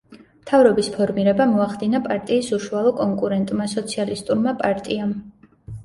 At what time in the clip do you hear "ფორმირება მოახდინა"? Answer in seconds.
0.95-2.01